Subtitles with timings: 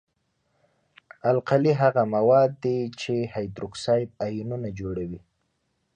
[1.31, 5.19] القلي هغه مواد دي چې هایدروکساید آیونونه جوړوي.